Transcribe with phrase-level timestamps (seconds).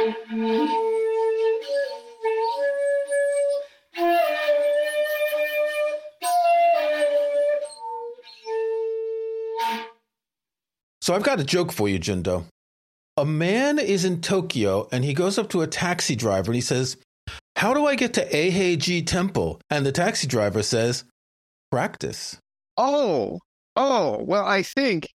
[0.00, 0.06] So
[11.14, 12.44] I've got a joke for you, Jundo.
[13.18, 16.62] A man is in Tokyo and he goes up to a taxi driver and he
[16.62, 16.96] says,
[17.56, 19.60] How do I get to Eiheiji Temple?
[19.68, 21.04] And the taxi driver says,
[21.70, 22.38] Practice.
[22.78, 23.38] Oh,
[23.76, 24.16] oh.
[24.22, 25.10] Well, I think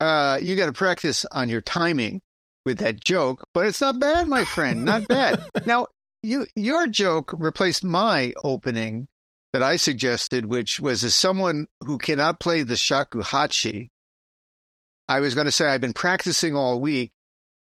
[0.00, 2.22] uh, you got to practice on your timing
[2.64, 4.84] with that joke, but it's not bad, my friend.
[4.84, 5.42] Not bad.
[5.66, 5.86] now,
[6.22, 9.08] you your joke replaced my opening
[9.52, 13.88] that I suggested, which was as someone who cannot play the shakuhachi.
[15.08, 17.10] I was going to say I've been practicing all week.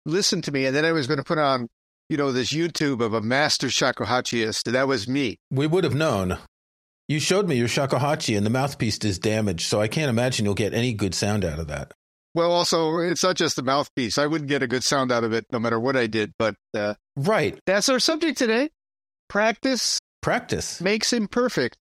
[0.06, 1.68] Listen to me, and then I was going to put on,
[2.10, 4.72] you know, this YouTube of a master shakuhachiist.
[4.72, 5.40] That was me.
[5.52, 6.38] We would have known.
[7.08, 10.56] You showed me your shakuhachi and the mouthpiece is damaged, so I can't imagine you'll
[10.56, 11.92] get any good sound out of that.
[12.36, 14.18] Well, also, it's not just the mouthpiece.
[14.18, 16.34] I wouldn't get a good sound out of it no matter what I did.
[16.38, 17.58] But uh, Right.
[17.66, 18.70] that's our subject today.
[19.30, 20.82] Practice Practice.
[20.82, 21.78] makes imperfect.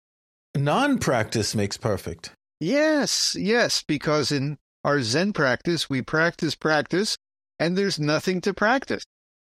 [0.57, 2.33] Non practice makes perfect.
[2.59, 7.17] Yes, yes, because in our Zen practice, we practice practice,
[7.59, 9.05] and there's nothing to practice.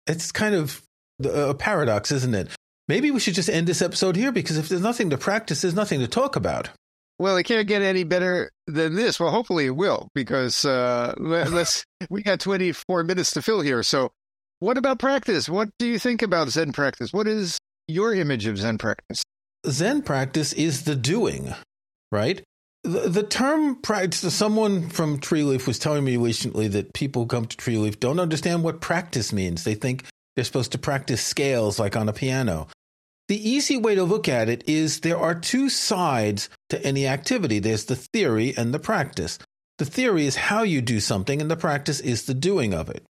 [0.07, 0.83] It's kind of
[1.25, 2.49] a paradox, isn't it?
[2.87, 5.75] Maybe we should just end this episode here because if there's nothing to practice, there's
[5.75, 6.69] nothing to talk about.
[7.23, 9.21] Well, it can't get any better than this.
[9.21, 11.85] Well, hopefully it will, because uh, let, let's.
[12.11, 13.85] we got 24 minutes to fill here.
[13.85, 14.11] So,
[14.59, 15.49] what about practice?
[15.49, 17.13] What do you think about Zen practice?
[17.13, 19.23] What is your image of Zen practice?
[19.69, 21.55] Zen practice is the doing,
[22.11, 22.43] right?
[22.83, 27.47] The, the term practice, someone from Treeleaf was telling me recently that people who come
[27.47, 29.63] to Treeleaf don't understand what practice means.
[29.63, 32.67] They think they're supposed to practice scales like on a piano.
[33.29, 37.59] The easy way to look at it is there are two sides to any activity
[37.59, 39.39] there's the theory and the practice.
[39.79, 43.05] The theory is how you do something, and the practice is the doing of it.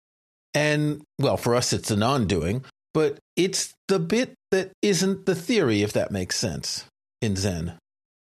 [0.55, 5.35] And, well, for us, it's the non doing, but it's the bit that isn't the
[5.35, 6.87] theory, if that makes sense,
[7.21, 7.75] in Zen.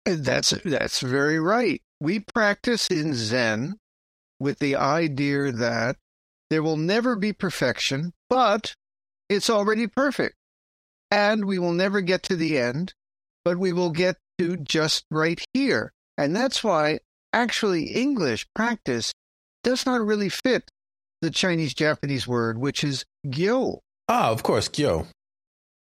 [0.05, 1.81] That's that's very right.
[2.01, 3.77] We practice in Zen
[4.41, 5.97] with the idea that
[6.51, 8.75] there will never be perfection, but
[9.29, 10.35] it's already perfect.
[11.11, 12.95] And we will never get to the end,
[13.45, 15.93] but we will get to just right here.
[16.17, 17.01] And that's why
[17.33, 19.13] actually English practice
[19.65, 20.71] does not really fit
[21.21, 23.79] the Chinese Japanese word, which is gyo.
[24.09, 25.07] Ah, of course, Gyo.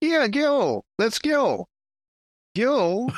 [0.01, 0.81] Yeah, gyo.
[0.99, 1.65] Let's go.
[2.55, 3.11] Gyo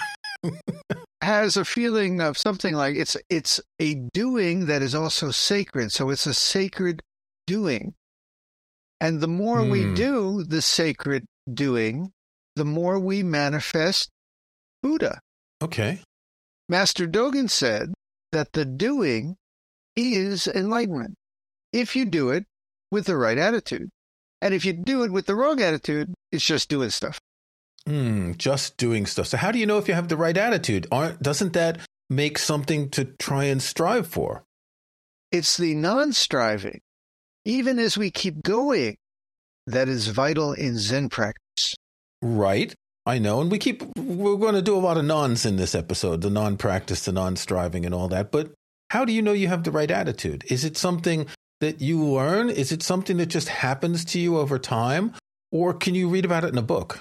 [1.22, 5.92] has a feeling of something like it's it's a doing that is also sacred.
[5.92, 7.02] So it's a sacred
[7.48, 7.94] doing.
[9.02, 9.94] And the more we Hmm.
[9.96, 12.12] do the sacred doing,
[12.56, 14.10] the more we manifest
[14.84, 15.20] Buddha.
[15.62, 16.00] Okay.
[16.68, 17.94] Master Dogen said
[18.32, 19.36] that the doing
[19.96, 21.16] is enlightenment
[21.74, 22.46] if you do it
[22.92, 23.90] with the right attitude.
[24.42, 27.20] And if you do it with the wrong attitude, it's just doing stuff.
[27.86, 29.28] Hmm, just doing stuff.
[29.28, 30.88] So, how do you know if you have the right attitude?
[30.92, 34.44] Aren't, doesn't that make something to try and strive for?
[35.32, 36.82] It's the non striving,
[37.46, 38.98] even as we keep going,
[39.68, 41.76] that is vital in Zen practice.
[42.22, 42.74] Right.
[43.10, 43.42] I know.
[43.42, 46.30] And we keep, we're going to do a lot of nons in this episode the
[46.30, 48.32] non practice, the non striving, and all that.
[48.32, 48.52] But
[48.92, 50.44] how do you know you have the right attitude?
[50.48, 51.26] Is it something
[51.60, 52.52] that you learn?
[52.52, 55.14] Is it something that just happens to you over time?
[55.52, 57.00] Or can you read about it in a book?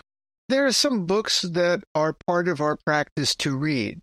[0.48, 4.00] There are some books that are part of our practice to read.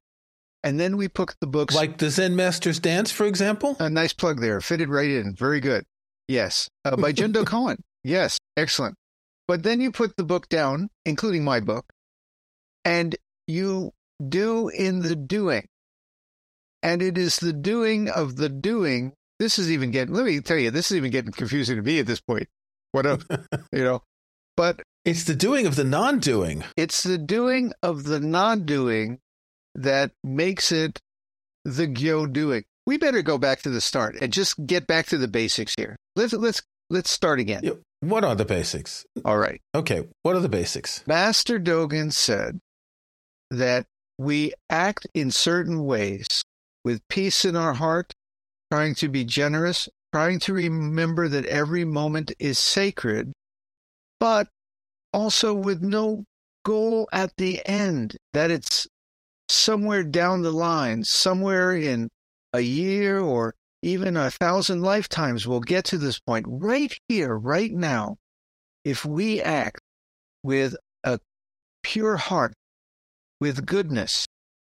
[0.64, 3.78] And then we put the books Like the Zen Master's Dance, for example?
[3.80, 4.62] A nice plug there.
[4.62, 5.34] Fitted right in.
[5.36, 5.86] Very good.
[6.28, 6.70] Yes.
[6.84, 7.78] Uh, by Jundo Cohen.
[8.04, 8.38] Yes.
[8.58, 8.96] Excellent.
[9.48, 11.86] But then you put the book down, including my book,
[12.86, 13.16] and
[13.48, 13.92] you
[14.30, 15.68] do in the doing.
[16.84, 19.14] And it is the doing of the doing.
[19.40, 22.00] This is even getting, let me tell you, this is even getting confusing to me
[22.00, 22.48] at this point.
[22.92, 23.20] What a,
[23.74, 24.04] you know,
[24.56, 26.64] but It's the doing of the non doing.
[26.78, 29.20] it's the doing of the non doing
[29.74, 31.00] that makes it
[31.66, 32.64] the Gyo doing.
[32.86, 35.98] We better go back to the start and just get back to the basics here.
[36.16, 36.62] Let's let's
[36.92, 37.64] let's start again.
[38.02, 39.04] What are the basics?
[39.26, 39.60] All right.
[39.74, 41.04] Okay, what are the basics?
[41.08, 42.60] Master Dogen said
[43.52, 43.86] that
[44.18, 46.44] we act in certain ways
[46.84, 48.14] with peace in our heart,
[48.72, 53.34] trying to be generous, trying to remember that every moment is sacred,
[54.20, 54.48] but
[55.14, 56.24] also with no
[56.64, 58.88] goal at the end, that it's
[59.50, 62.10] somewhere down the line, somewhere in
[62.54, 67.72] a year or even a thousand lifetimes, we'll get to this point right here, right
[67.72, 68.18] now.
[68.84, 69.80] If we act
[70.44, 71.20] with a
[71.84, 72.54] pure heart,
[73.40, 74.26] with goodness,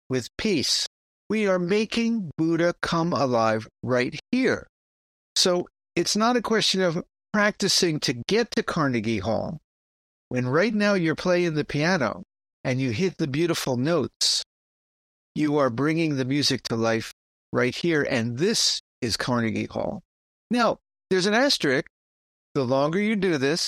[0.10, 0.88] with peace,
[1.30, 4.68] we are making Buddha come alive right here.
[5.36, 9.60] So it's not a question of practicing to get to Carnegie Hall.
[10.30, 12.24] When right now you're playing the piano
[12.64, 14.44] and you hit the beautiful notes,
[15.36, 17.14] you are bringing the music to life
[17.52, 18.06] right here.
[18.10, 20.02] And this is Carnegie Hall.
[20.52, 20.78] Now,
[21.10, 21.88] there's an asterisk.
[22.56, 23.68] The longer you do this,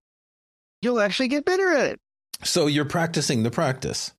[0.82, 2.00] you'll actually get better at it.
[2.44, 4.12] So you're practicing the practice.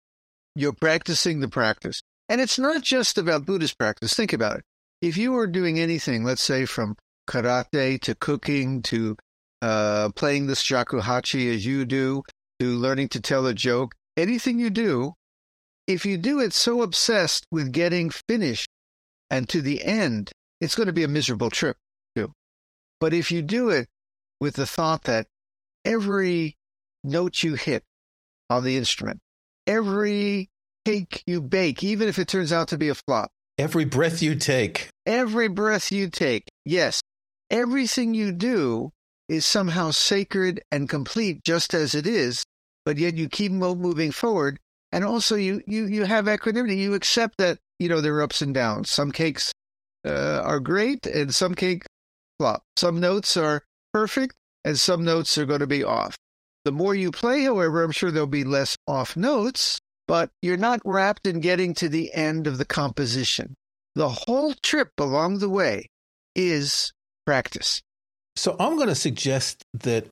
[0.55, 2.03] You're practicing the practice.
[2.29, 4.15] And it's not just about Buddhist practice.
[4.15, 4.65] Think about it.
[5.01, 6.97] If you were doing anything, let's say from
[7.29, 9.17] karate to cooking to
[9.61, 12.23] uh, playing the shakuhachi as you do
[12.61, 15.15] to learning to tell a joke, anything you do,
[15.87, 18.69] if you do it so obsessed with getting finished
[19.31, 21.77] and to the end, it's going to be a miserable trip
[22.15, 22.33] too.
[23.01, 23.89] But if you do it
[24.41, 25.27] with the thought that
[25.85, 26.57] every
[27.03, 27.83] note you hit
[28.49, 29.21] on the instrument,
[29.67, 30.51] every
[30.85, 34.35] cake you bake, even if it turns out to be a flop, every breath you
[34.35, 37.01] take, every breath you take, yes,
[37.51, 38.91] everything you do
[39.29, 42.45] is somehow sacred and complete just as it is,
[42.85, 44.59] but yet you keep moving forward.
[44.91, 46.77] And also you, you, you have equanimity.
[46.77, 48.91] You accept that, you know, there are ups and downs.
[48.91, 49.53] Some cakes
[50.05, 51.85] uh, are great and some cake
[52.39, 52.63] flop.
[52.77, 53.63] Some notes are
[53.95, 56.17] perfect and some notes are going to be off.
[56.65, 60.81] The more you play, however, I'm sure there'll be less off notes, but you're not
[60.85, 63.55] wrapped in getting to the end of the composition.
[63.95, 65.89] The whole trip along the way
[66.35, 66.93] is
[67.27, 67.83] practice.
[68.37, 70.07] So I'm going to suggest that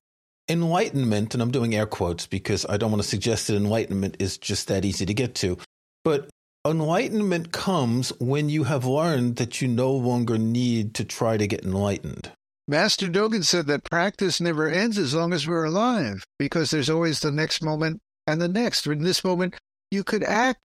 [0.48, 4.36] enlightenment, and I'm doing air quotes because I don't want to suggest that enlightenment is
[4.36, 5.56] just that easy to get to,
[6.04, 6.28] but
[6.66, 11.64] enlightenment comes when you have learned that you no longer need to try to get
[11.64, 12.32] enlightened.
[12.70, 17.18] Master Dogen said that practice never ends as long as we're alive because there's always
[17.18, 18.86] the next moment and the next.
[18.86, 19.56] In this moment,
[19.90, 20.60] you could act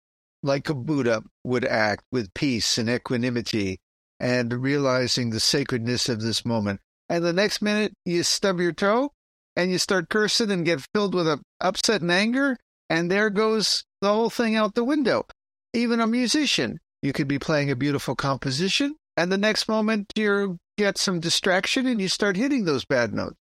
[0.42, 3.78] like a Buddha would act with peace and equanimity
[4.18, 6.80] and realizing the sacredness of this moment.
[7.08, 9.12] And the next minute, you stub your toe
[9.54, 12.56] and you start cursing and get filled with a upset and anger,
[12.90, 15.24] and there goes the whole thing out the window.
[15.72, 20.58] Even a musician, you could be playing a beautiful composition, and the next moment you
[20.82, 23.36] get some distraction and you start hitting those bad notes.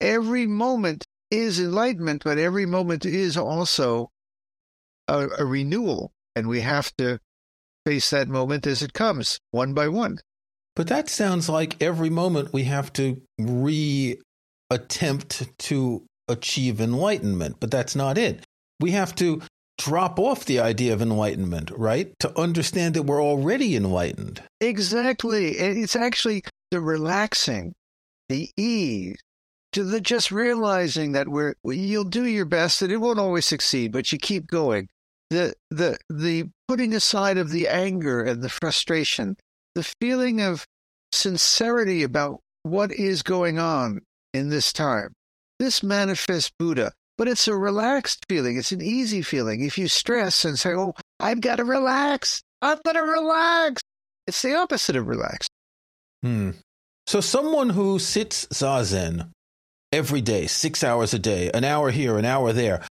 [0.00, 4.10] Every moment is enlightenment, but every moment is also
[5.06, 7.18] a, a renewal, and we have to
[7.84, 10.18] face that moment as it comes, one by one.
[10.74, 14.18] But that sounds like every moment we have to re
[14.70, 18.46] attempt to achieve enlightenment, but that's not it.
[18.78, 19.42] We have to
[19.80, 22.12] drop off the idea of enlightenment, right?
[22.20, 24.42] To understand that we're already enlightened.
[24.60, 25.52] Exactly.
[25.52, 27.72] It's actually the relaxing,
[28.28, 29.16] the ease,
[29.72, 33.92] to the just realizing that we're you'll do your best and it won't always succeed,
[33.92, 34.88] but you keep going.
[35.30, 39.36] The the the putting aside of the anger and the frustration,
[39.74, 40.66] the feeling of
[41.12, 44.02] sincerity about what is going on
[44.34, 45.14] in this time.
[45.58, 48.56] This manifests Buddha, but it's a relaxed feeling.
[48.56, 49.62] It's an easy feeling.
[49.62, 53.82] If you stress and say, Oh, I've got to relax, I've got to relax,
[54.26, 55.46] it's the opposite of relax.
[56.22, 56.52] Hmm.
[57.06, 59.28] So, someone who sits zazen
[59.92, 62.86] every day, six hours a day, an hour here, an hour there,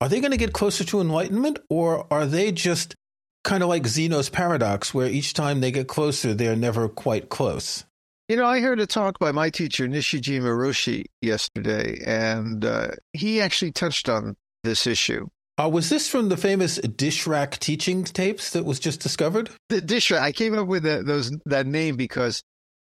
[0.00, 2.94] are they going to get closer to enlightenment or are they just
[3.42, 7.82] kind of like Zeno's paradox, where each time they get closer, they're never quite close?
[8.28, 13.40] You know, I heard a talk by my teacher, Nishijima Roshi, yesterday, and uh, he
[13.40, 15.28] actually touched on this issue.
[15.58, 19.48] Uh, was this from the famous dish rack teaching tapes that was just discovered?
[19.70, 20.20] The dish rack.
[20.20, 22.42] I came up with that, those that name because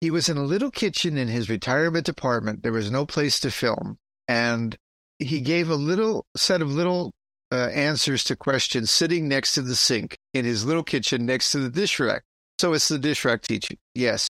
[0.01, 2.63] he was in a little kitchen in his retirement apartment.
[2.63, 4.75] There was no place to film, and
[5.19, 7.11] he gave a little set of little
[7.51, 11.59] uh, answers to questions sitting next to the sink in his little kitchen next to
[11.59, 12.23] the dish rack.
[12.59, 13.77] So it's the dish rack teaching.
[13.93, 14.27] Yes.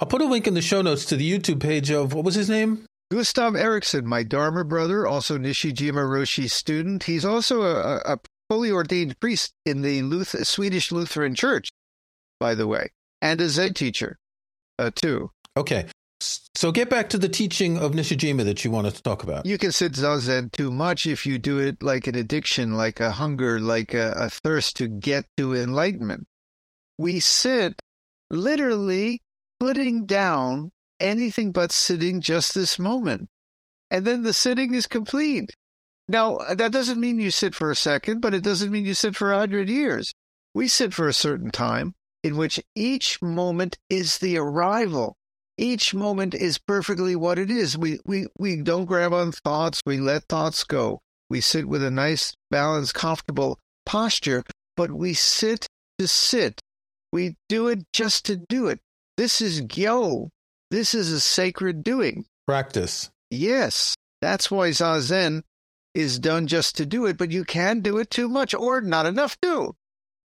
[0.00, 2.34] I'll put a link in the show notes to the YouTube page of what was
[2.34, 2.86] his name?
[3.10, 7.04] Gustav Eriksson, my Dharma brother, also Nishijima Roshi's student.
[7.04, 8.18] He's also a, a
[8.50, 11.70] fully ordained priest in the Luther, Swedish Lutheran Church,
[12.38, 12.90] by the way,
[13.22, 14.18] and a Zen teacher,
[14.78, 15.30] uh, too.
[15.56, 15.86] Okay.
[16.20, 19.46] So get back to the teaching of Nishijima that you wanted to talk about.
[19.46, 23.12] You can sit zazen too much if you do it like an addiction, like a
[23.12, 26.26] hunger, like a, a thirst to get to enlightenment.
[26.98, 27.80] We sit
[28.30, 29.20] literally
[29.60, 33.28] putting down anything but sitting just this moment.
[33.90, 35.50] and then the sitting is complete.
[36.08, 39.16] Now, that doesn't mean you sit for a second, but it doesn't mean you sit
[39.16, 40.12] for a hundred years.
[40.54, 45.16] We sit for a certain time in which each moment is the arrival.
[45.56, 47.76] Each moment is perfectly what it is.
[47.76, 49.82] We, we, we don't grab on thoughts.
[49.84, 51.00] We let thoughts go.
[51.30, 54.44] We sit with a nice, balanced, comfortable posture,
[54.76, 55.66] but we sit
[55.98, 56.60] to sit.
[57.12, 58.80] We do it just to do it.
[59.18, 60.28] This is gyo.
[60.70, 62.24] This is a sacred doing.
[62.46, 63.10] Practice.
[63.32, 63.96] Yes.
[64.22, 65.42] That's why Zazen
[65.92, 69.06] is done just to do it, but you can do it too much or not
[69.06, 69.74] enough too.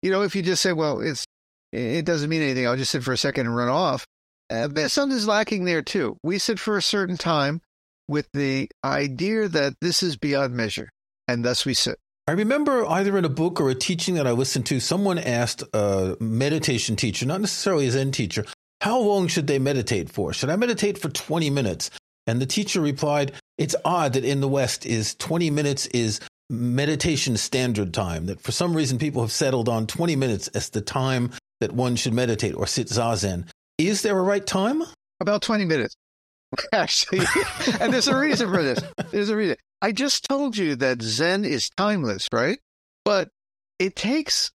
[0.01, 1.27] You know, if you just say, well, it's
[1.71, 2.67] it doesn't mean anything.
[2.67, 4.07] I'll just sit for a second and run off.
[4.49, 6.17] Uh, something's lacking there too.
[6.23, 7.61] We sit for a certain time
[8.09, 10.89] with the idea that this is beyond measure,
[11.29, 11.99] and thus we sit.
[12.27, 15.63] I remember either in a book or a teaching that I listened to, someone asked
[15.75, 18.45] a meditation teacher, not necessarily a Zen teacher,
[18.81, 20.33] how long should they meditate for?
[20.33, 21.91] Should I meditate for 20 minutes?
[22.27, 26.21] And the teacher replied, It's odd that in the West is 20 minutes is
[26.51, 30.81] meditation standard time, that for some reason people have settled on 20 minutes as the
[30.81, 31.31] time
[31.61, 33.47] that one should meditate or sit zazen.
[33.79, 34.83] Is there a right time?
[35.21, 35.97] About 20 minutes,
[36.73, 37.25] actually.
[37.81, 38.81] and there's a reason for this.
[39.11, 39.57] There's a reason.
[39.81, 42.59] I just told you that Zen is timeless, right?
[43.05, 43.31] But
[43.79, 44.51] it takes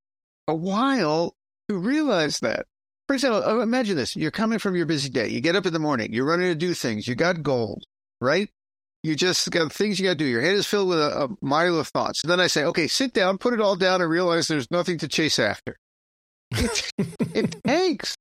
[0.47, 1.35] a while
[1.69, 2.65] to realize that.
[3.07, 4.15] For example, imagine this.
[4.15, 5.27] You're coming from your busy day.
[5.27, 6.13] You get up in the morning.
[6.13, 7.07] You're running to do things.
[7.07, 7.83] You got goals,
[8.21, 8.49] right?
[9.03, 10.25] You just got things you got to do.
[10.25, 12.23] Your head is filled with a, a mile of thoughts.
[12.23, 14.97] And then I say, okay, sit down, put it all down, and realize there's nothing
[14.99, 15.75] to chase after.
[16.51, 16.91] It,
[17.35, 18.15] it takes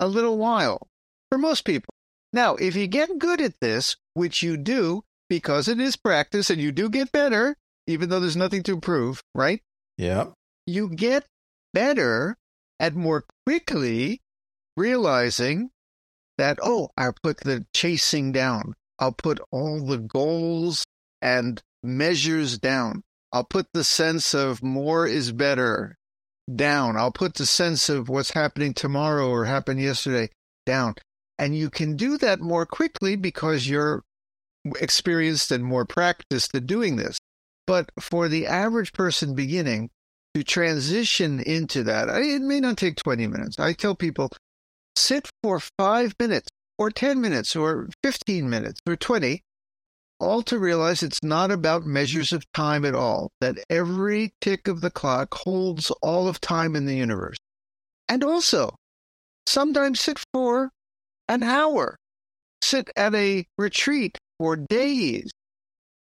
[0.00, 0.88] a little while
[1.30, 1.92] for most people.
[2.32, 6.60] Now, if you get good at this, which you do because it is practice and
[6.60, 9.60] you do get better, even though there's nothing to improve, right?
[9.98, 10.28] Yeah.
[10.66, 11.26] You get
[11.74, 12.38] better
[12.80, 14.21] at more quickly
[14.76, 15.70] realizing
[16.38, 18.74] that, oh, I'll put the chasing down.
[18.98, 20.84] I'll put all the goals
[21.20, 23.02] and measures down.
[23.32, 25.96] I'll put the sense of more is better
[26.54, 26.96] down.
[26.96, 30.30] I'll put the sense of what's happening tomorrow or happened yesterday
[30.66, 30.94] down.
[31.38, 34.04] And you can do that more quickly because you're
[34.80, 37.18] experienced and more practiced at doing this.
[37.66, 39.90] But for the average person beginning
[40.34, 43.58] to transition into that, it may not take 20 minutes.
[43.58, 44.30] I tell people
[44.96, 49.42] sit for five minutes or 10 minutes or 15 minutes or 20
[50.22, 54.80] all to realize it's not about measures of time at all, that every tick of
[54.80, 57.38] the clock holds all of time in the universe.
[58.08, 58.76] And also,
[59.46, 60.70] sometimes sit for
[61.28, 61.96] an hour,
[62.62, 65.30] sit at a retreat for days,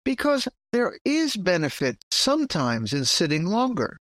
[0.04, 3.96] because there is benefit sometimes in sitting longer.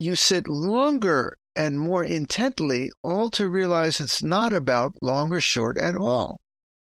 [0.00, 5.78] You sit longer and more intently, all to realize it's not about long or short
[5.78, 6.40] at all.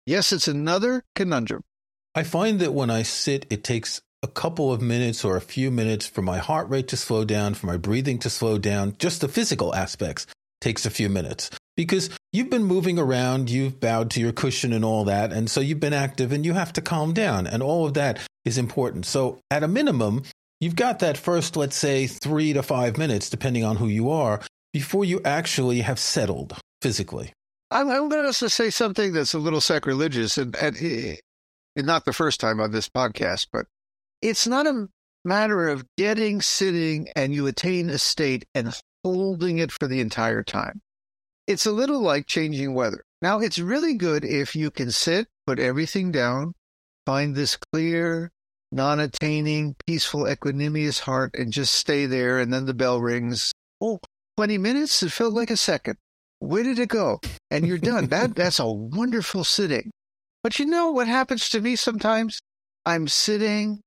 [0.05, 1.63] Yes, it's another conundrum.
[2.15, 5.71] I find that when I sit, it takes a couple of minutes or a few
[5.71, 8.95] minutes for my heart rate to slow down, for my breathing to slow down.
[8.99, 10.25] Just the physical aspects
[10.59, 14.83] takes a few minutes because you've been moving around, you've bowed to your cushion and
[14.83, 15.31] all that.
[15.31, 17.47] And so you've been active and you have to calm down.
[17.47, 19.05] And all of that is important.
[19.05, 20.23] So at a minimum,
[20.59, 24.41] you've got that first, let's say, three to five minutes, depending on who you are,
[24.73, 27.33] before you actually have settled physically.
[27.71, 31.15] I'm, I'm going to say something that's a little sacrilegious, and, eh,
[31.75, 33.65] and not the first time on this podcast, but
[34.21, 34.87] it's not a
[35.23, 38.73] matter of getting, sitting, and you attain a state and
[39.03, 40.81] holding it for the entire time.
[41.47, 43.03] It's a little like changing weather.
[43.21, 46.53] Now, it's really good if you can sit, put everything down,
[47.05, 48.31] find this clear,
[48.71, 52.39] non attaining, peaceful, equanimous heart, and just stay there.
[52.39, 53.51] And then the bell rings.
[53.81, 53.99] Oh,
[54.39, 55.03] 20 minutes?
[55.03, 55.97] It felt like a second.
[56.39, 57.19] Where did it go?
[57.51, 58.05] And you're done.
[58.15, 59.91] that, that's a wonderful sitting.
[60.43, 62.39] But you know what happens to me sometimes?
[62.85, 63.81] I'm sitting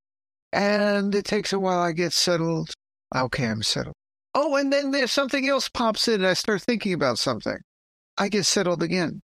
[0.53, 1.79] and it takes a while.
[1.79, 2.69] I get settled.
[3.17, 3.95] Okay, I'm settled.
[4.35, 7.57] Oh, and then there's something else pops in and I start thinking about something.
[8.19, 9.23] I get settled again.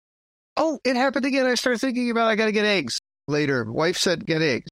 [0.57, 1.45] Oh, it happened again.
[1.45, 3.71] I start thinking about I got to get eggs later.
[3.71, 4.71] Wife said get eggs.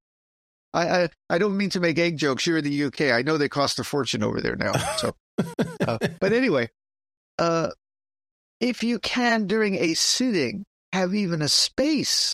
[0.77, 2.47] I, I, I don't mean to make egg jokes.
[2.47, 3.13] You're in the UK.
[3.13, 4.73] I know they cost a fortune over there now.
[4.99, 5.17] So,
[5.87, 6.71] uh, but anyway,
[7.39, 7.71] uh,
[8.61, 12.33] if you can during a sitting have even a space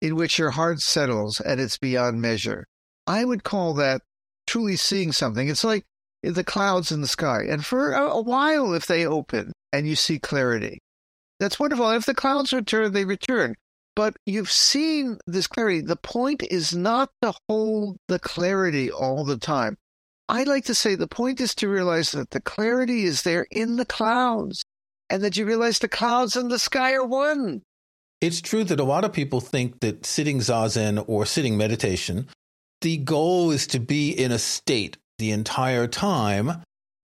[0.00, 2.66] in which your heart settles and it's beyond measure.
[3.06, 4.02] I would call that
[4.46, 5.48] truly seeing something.
[5.48, 5.84] It's like
[6.22, 7.44] the clouds in the sky.
[7.48, 10.78] And for a, while, if they open and you see clarity,
[11.40, 11.90] that's wonderful.
[11.90, 13.54] If the clouds return, they return.
[13.98, 15.80] But you've seen this clarity.
[15.80, 19.76] The point is not to hold the clarity all the time.
[20.28, 23.74] I like to say the point is to realize that the clarity is there in
[23.74, 24.64] the clouds
[25.10, 27.62] and that you realize the clouds and the sky are one.
[28.20, 32.28] it's true that a lot of people think that sitting zazen or sitting meditation,
[32.82, 36.62] the goal is to be in a state the entire time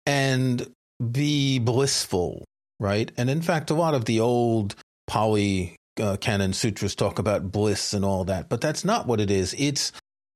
[0.07, 0.67] and
[1.11, 2.43] be blissful,
[2.79, 3.11] right?
[3.17, 4.73] And in fact, a lot of the old
[5.05, 9.31] Pali uh, canon sutras talk about bliss and all that, but that's not what it
[9.31, 9.55] is.
[9.57, 9.91] It's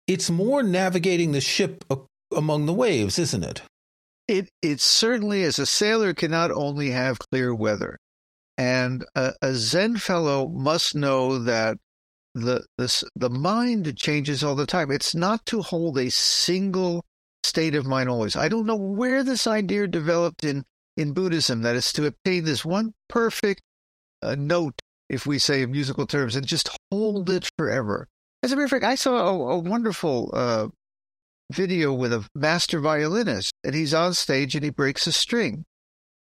[0.07, 1.97] it's more navigating the ship a-
[2.35, 3.61] among the waves, isn't it?
[4.27, 5.59] It it certainly is.
[5.59, 7.99] A sailor cannot only have clear weather,
[8.57, 11.77] and a, a Zen fellow must know that
[12.33, 14.91] the the the mind changes all the time.
[14.91, 17.05] It's not to hold a single
[17.43, 18.35] state of mind always.
[18.35, 20.65] I don't know where this idea developed in
[20.97, 23.61] in Buddhism that is to obtain this one perfect
[24.21, 28.07] uh, note, if we say in musical terms, and just hold it forever.
[28.43, 30.67] As a matter of fact, I saw a, a wonderful uh,
[31.51, 35.65] video with a master violinist, and he's on stage and he breaks a string,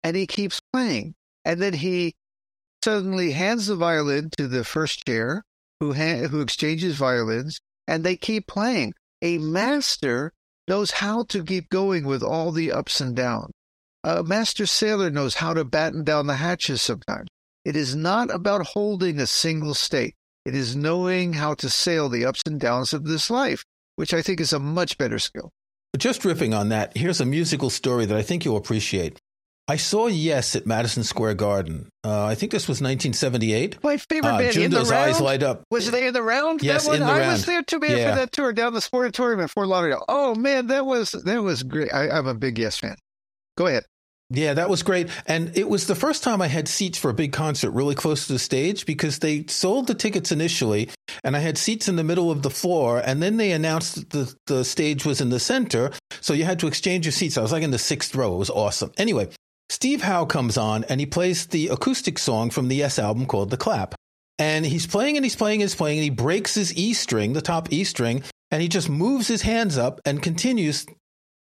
[0.03, 2.15] and he keeps playing, and then he
[2.85, 5.43] suddenly hands the violin to the first chair,
[5.81, 8.95] who ha- who exchanges violins, and they keep playing.
[9.23, 10.33] A master
[10.69, 13.51] knows how to keep going with all the ups and downs.
[14.03, 17.29] A master sailor knows how to batten down the hatches sometimes.
[17.65, 20.15] It is not about holding a single state.
[20.47, 23.65] It is knowing how to sail the ups and downs of this life,
[23.97, 25.51] which I think is a much better skill.
[25.93, 29.19] But just riffing on that, here's a musical story that I think you'll appreciate.
[29.69, 31.91] I saw Yes at Madison Square Garden.
[32.03, 33.79] Uh, I think this was 1978.
[33.85, 34.93] My favorite Uh, band in the round.
[34.93, 35.63] eyes light up.
[35.71, 36.63] Was they in the round?
[36.63, 37.01] Yes, that one?
[37.03, 37.33] in the I round.
[37.33, 38.11] was there too, man, Yeah.
[38.11, 40.05] for that tour down the sportatorium in Fort Lauderdale.
[40.09, 41.93] Oh man, that was that was great.
[41.93, 42.97] I, I'm a big Yes fan.
[43.57, 43.85] Go ahead.
[44.33, 45.09] Yeah, that was great.
[45.27, 48.29] And it was the first time I had seats for a big concert really close
[48.29, 50.89] to the stage because they sold the tickets initially
[51.25, 53.03] and I had seats in the middle of the floor.
[53.05, 55.91] And then they announced that the, the stage was in the center.
[56.21, 57.37] So you had to exchange your seats.
[57.37, 58.35] I was like in the sixth row.
[58.35, 58.93] It was awesome.
[58.97, 59.31] Anyway,
[59.69, 63.51] Steve Howe comes on and he plays the acoustic song from the Yes album called
[63.51, 63.97] The Clap.
[64.39, 67.33] And he's playing and he's playing and he's playing and he breaks his E string,
[67.33, 68.23] the top E string,
[68.53, 70.87] and he just moves his hands up and continues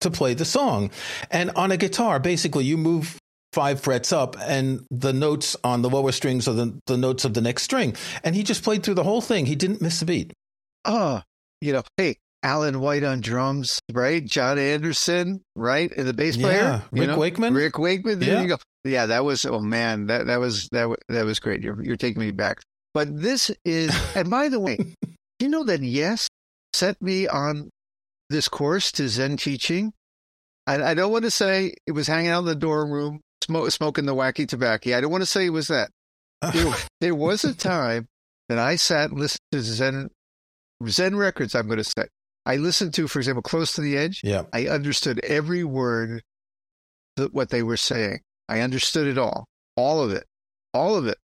[0.01, 0.91] to play the song.
[1.31, 3.17] And on a guitar, basically, you move
[3.53, 7.35] five frets up, and the notes on the lower strings are the, the notes of
[7.35, 7.97] the next string.
[8.23, 9.47] And he just played through the whole thing.
[9.47, 10.33] He didn't miss a beat.
[10.85, 11.23] Oh,
[11.61, 14.25] you know, hey, Alan White on drums, right?
[14.25, 15.91] Jon Anderson, right?
[15.97, 17.19] And the bass player, Yeah, Rick know?
[17.19, 17.55] Wakeman.
[17.55, 18.19] Rick Wakeman.
[18.21, 18.43] There Yeah.
[18.43, 18.59] you go.
[18.85, 19.45] Yeah, that was.
[19.45, 21.63] Oh man, that that was that that was great.
[21.63, 22.61] You're you're taking me back.
[22.95, 24.79] But this is, and by the way,
[25.41, 26.29] you know that Yes
[26.73, 27.71] sent me on
[28.31, 29.93] this course to Zen teaching.
[30.67, 33.71] I, I don't want to say it was hanging out in the dorm room, smoke,
[33.71, 34.97] smoking the wacky tobacco.
[34.97, 35.91] I don't want to say it was that.
[36.53, 38.07] There, there was a time
[38.49, 40.11] that I sat and listened to Zen
[40.89, 41.55] Zen records.
[41.55, 42.09] I'm going to say
[42.45, 44.43] I listened to, for example, "Close to the Edge." yeah.
[44.53, 46.23] I understood every word
[47.17, 48.21] that what they were saying.
[48.49, 50.25] I understood it all, all of it,
[50.73, 51.19] all of it.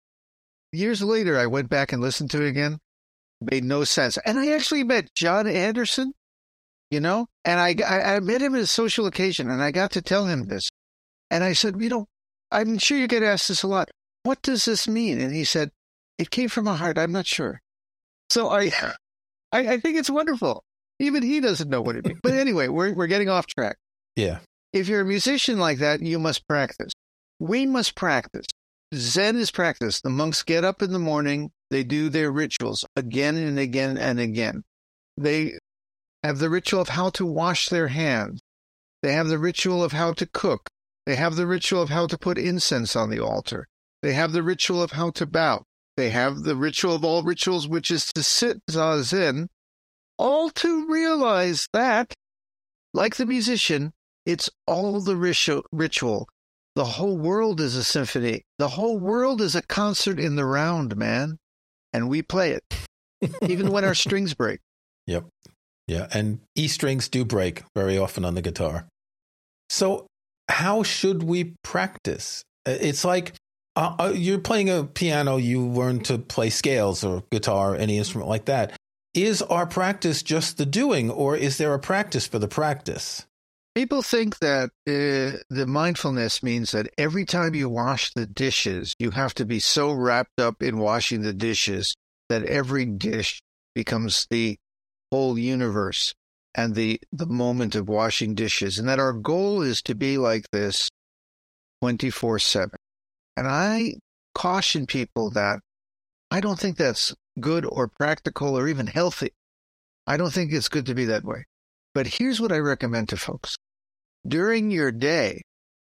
[0.71, 2.77] Years later, I went back and listened to it again.
[3.41, 4.17] Made no sense.
[4.25, 6.13] And I actually met Jon Anderson,
[6.91, 9.91] you know, and I, I, I met him at a social occasion and I got
[9.91, 10.69] to tell him this.
[11.29, 12.07] And I said, you know,
[12.51, 13.89] I'm sure you get asked this a lot.
[14.23, 15.21] What does this mean?
[15.21, 15.69] And he said,
[16.17, 16.97] it came from my heart.
[16.97, 17.61] I'm not sure.
[18.29, 18.71] So I,
[19.51, 20.63] I, I think it's wonderful.
[20.99, 22.19] Even he doesn't know what it means.
[22.21, 23.77] But anyway, we're, we're getting off track.
[24.15, 24.39] Yeah.
[24.73, 26.91] If you're a musician like that, you must practice.
[27.39, 28.45] We must practice.
[28.93, 30.01] Zen is practice.
[30.01, 34.19] The monks get up in the morning, they do their rituals again and again and
[34.19, 34.63] again.
[35.15, 35.58] They
[36.23, 38.41] have the ritual of how to wash their hands.
[39.01, 40.69] They have the ritual of how to cook.
[41.05, 43.67] They have the ritual of how to put incense on the altar.
[44.01, 45.63] They have the ritual of how to bow.
[45.97, 49.47] They have the ritual of all rituals, which is to sit zazen,
[50.17, 52.13] all to realize that,
[52.93, 53.91] like the musician,
[54.25, 55.63] it's all the ritual.
[55.71, 56.27] ritual.
[56.75, 58.43] The whole world is a symphony.
[58.57, 61.37] The whole world is a concert in the round, man.
[61.91, 62.63] And we play it,
[63.41, 64.59] even when our strings break.
[65.07, 65.25] Yep.
[65.89, 66.07] Yeah.
[66.13, 68.85] And E strings do break very often on the guitar.
[69.69, 70.05] So,
[70.47, 72.43] how should we practice?
[72.67, 73.33] Uh, It's like
[73.75, 78.29] uh, uh, you're playing a piano, you learn to play scales or guitar, any instrument
[78.29, 78.77] like that.
[79.15, 83.25] Is our practice just the doing, or is there a practice for the practice?
[83.73, 89.09] People think that uh, the mindfulness means that every time you wash the dishes, you
[89.11, 91.95] have to be so wrapped up in washing the dishes
[92.29, 93.41] that every dish
[93.73, 94.57] becomes the
[95.11, 96.13] whole universe
[96.55, 100.45] and the, the moment of washing dishes, and that our goal is to be like
[100.51, 100.89] this
[101.81, 102.71] 24 7.
[103.37, 103.95] And I
[104.35, 105.59] caution people that
[106.31, 109.31] I don't think that's good or practical or even healthy.
[110.05, 111.45] I don't think it's good to be that way.
[111.93, 113.55] But here's what I recommend to folks
[114.27, 115.41] during your day,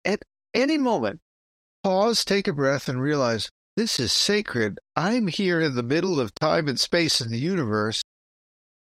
[0.04, 0.22] at
[0.54, 1.20] any moment,
[1.84, 4.78] pause, take a breath, and realize this is sacred.
[4.96, 8.02] I'm here in the middle of time and space in the universe,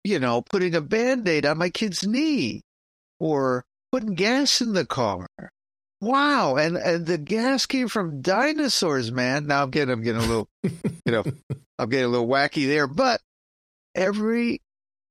[0.04, 2.62] you know, putting a band aid on my kid's knee
[3.20, 5.26] or putting gas in the car.
[6.00, 6.56] Wow.
[6.56, 9.46] And, and the gas came from dinosaurs, man.
[9.46, 11.24] Now I'm getting, I'm getting a little, you know,
[11.78, 13.20] I'm getting a little wacky there, but
[13.94, 14.60] every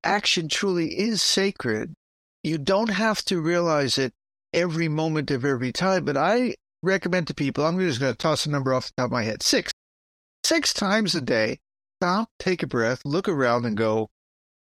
[0.04, 1.94] action truly is sacred.
[2.44, 4.14] You don't have to realize it
[4.54, 8.46] every moment of every time, but I recommend to people, I'm just going to toss
[8.46, 9.72] a number off the top of my head six.
[10.44, 11.60] Six times a day,
[12.02, 14.10] stop, take a breath, look around, and go,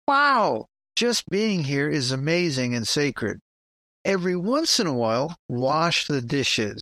[0.07, 3.39] wow, just being here is amazing and sacred.
[4.05, 6.81] Every once in a while, wash the dishes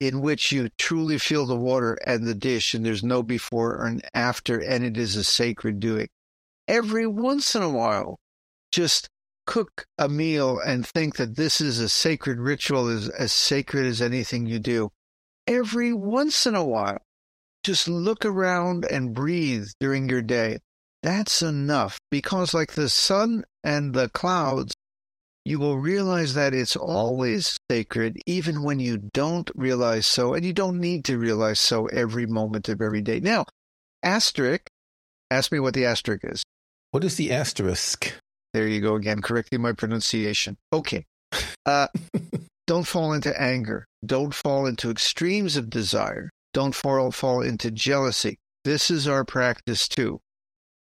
[0.00, 4.02] in which you truly feel the water and the dish, and there's no before and
[4.14, 6.08] after, and it is a sacred doing.
[6.66, 8.18] Every once in a while,
[8.72, 9.08] just
[9.46, 14.00] cook a meal and think that this is a sacred ritual, is as sacred as
[14.00, 14.90] anything you do.
[15.46, 17.02] Every once in a while,
[17.64, 20.58] just look around and breathe during your day.
[21.02, 24.72] That's enough because, like the sun and the clouds,
[25.44, 30.52] you will realize that it's always sacred, even when you don't realize so, and you
[30.52, 33.18] don't need to realize so every moment of every day.
[33.18, 33.46] Now,
[34.04, 34.68] asterisk,
[35.30, 36.44] ask me what the asterisk is.
[36.92, 38.14] What is the asterisk?
[38.52, 40.58] There you go again, correcting my pronunciation.
[40.72, 41.04] Okay.
[41.66, 41.88] Uh,
[42.66, 43.86] don't fall into anger.
[44.04, 46.30] Don't fall into extremes of desire.
[46.52, 48.38] Don't fall, fall into jealousy.
[48.64, 50.20] This is our practice too,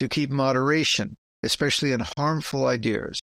[0.00, 3.20] to keep moderation, especially in harmful ideas.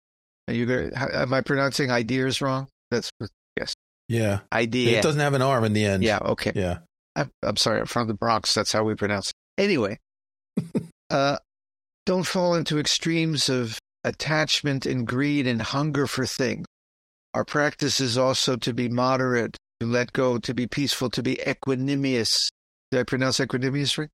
[0.48, 2.68] Are you, am I pronouncing ideas wrong?
[2.90, 3.11] That's
[3.59, 3.74] yes.
[4.09, 4.40] Yeah.
[4.52, 4.98] Idea.
[4.98, 6.02] It doesn't have an arm in the end.
[6.02, 6.18] Yeah.
[6.18, 6.52] Okay.
[6.54, 6.78] Yeah.
[7.16, 7.81] I'm, I'm sorry.
[7.81, 8.54] I'm from the Bronx.
[8.54, 9.62] That's how we pronounce it.
[9.62, 9.98] Anyway,
[11.11, 11.38] uh,
[12.07, 16.64] don't fall into extremes of attachment and greed and hunger for things.
[17.35, 21.37] Our practice is also to be moderate, to let go, to be peaceful, to be
[21.37, 22.48] equanimous.
[22.90, 24.09] Did I pronounce equanimous right?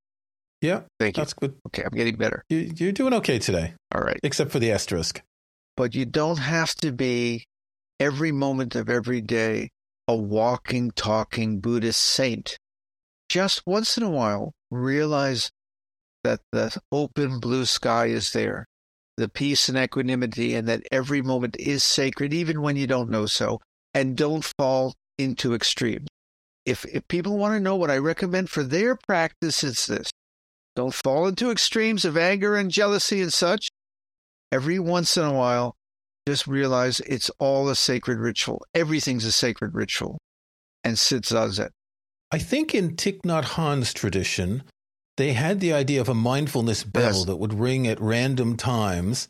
[0.64, 0.80] Yeah.
[0.98, 1.20] Thank you.
[1.20, 1.54] That's good.
[1.66, 2.42] Okay, I'm getting better.
[2.48, 4.18] You, you're doing okay today, All right.
[4.22, 5.20] except for the asterisk.
[5.76, 7.44] But you don't have to be
[8.00, 9.68] every moment of every day
[10.08, 12.56] a walking, talking Buddhist saint.
[13.28, 15.50] Just once in a while, realize
[16.22, 18.64] that the open blue sky is there,
[19.18, 23.26] the peace and equanimity, and that every moment is sacred, even when you don't know
[23.26, 23.60] so,
[23.92, 26.08] and don't fall into extremes.
[26.64, 30.10] If, if people want to know what I recommend for their practice, it's this.
[30.76, 33.68] Don't fall into extremes of anger and jealousy and such.
[34.50, 35.76] Every once in a while,
[36.26, 38.64] just realize it's all a sacred ritual.
[38.74, 40.18] Everything's a sacred ritual.
[40.82, 41.70] And sit zazen.
[42.30, 44.62] I think in Thich Nhat Hanh's tradition,
[45.16, 47.24] they had the idea of a mindfulness bell Yes.
[47.26, 49.28] that would ring at random times.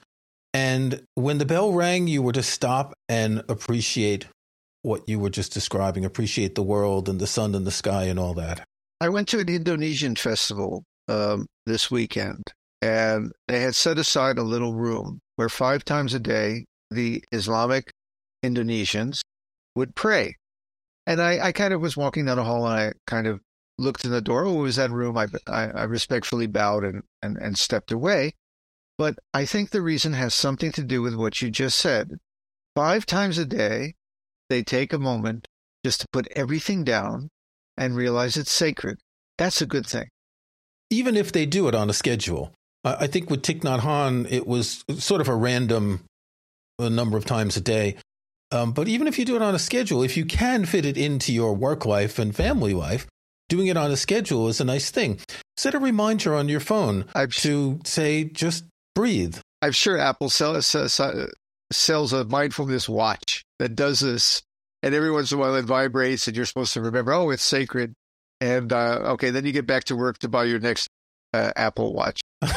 [0.52, 4.26] And when the bell rang, you were to stop and appreciate
[4.82, 8.18] what you were just describing, appreciate the world and the sun and the sky and
[8.18, 8.64] all that.
[9.00, 14.42] I went to an Indonesian festival um, this weekend, and they had set aside a
[14.42, 17.90] little room where five times a day the Islamic
[18.44, 19.20] Indonesians
[19.74, 20.36] would pray.
[21.06, 23.40] And I, I kind of was walking down the hall and I kind of
[23.78, 24.44] looked in the door.
[24.44, 25.18] Oh, it was that room.
[25.18, 28.34] I, I, I respectfully bowed and, and, and stepped away.
[28.96, 32.12] But I think the reason has something to do with what you just said.
[32.74, 33.94] Five times a day,
[34.48, 35.48] they take a moment
[35.84, 37.30] just to put everything down
[37.76, 38.98] and realize it's sacred.
[39.36, 40.08] That's a good thing.
[40.94, 42.52] Even if they do it on a schedule.
[42.84, 46.04] I I think with Thich Nhat Hanh, it was sort of a random
[46.78, 47.96] a number of times a day.
[48.50, 50.96] Um, but even if you do it on a schedule, if you can fit it
[50.96, 53.06] into your work life and family life,
[53.48, 55.18] doing it on a schedule is a nice thing.
[55.56, 59.38] Set a reminder on your phone I'm, to say, just breathe.
[59.62, 61.00] I'm sure Apple sells, sells,
[61.72, 64.42] sells a mindfulness watch that does this.
[64.82, 67.42] And every once in a while it vibrates and you're supposed to remember, oh, it's
[67.42, 67.94] sacred.
[68.40, 70.88] And uh, okay, then you get back to work to buy your next
[71.32, 72.20] uh, Apple Watch.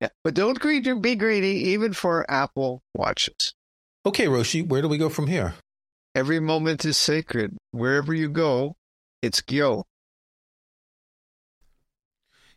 [0.00, 0.08] Yeah.
[0.24, 3.52] But don't greedy, be greedy, even for Apple Watches.
[4.06, 5.54] okay, Roshi, where do we go from here?
[6.14, 7.54] Every moment is sacred.
[7.70, 8.76] Wherever you go,
[9.20, 9.84] it's Gyo.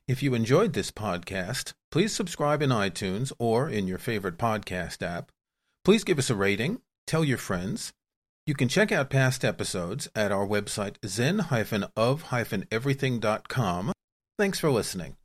[0.08, 5.32] If you enjoyed this podcast, please subscribe in iTunes or in your favorite podcast app.
[5.84, 7.92] Please give us a rating, tell your friends.
[8.50, 13.94] You can check out past episodes at our website zen-of-everything.com.
[14.40, 15.19] Thanks for listening.